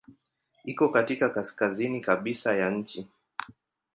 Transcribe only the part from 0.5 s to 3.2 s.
Iko katika kaskazini kabisa ya nchi.